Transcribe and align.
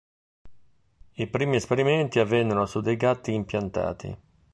I 1.13 1.27
primi 1.27 1.57
esperimenti 1.57 2.17
avvennero 2.17 2.65
su 2.65 2.81
dei 2.81 2.95
gatti 2.97 3.33
impiantati. 3.33 4.17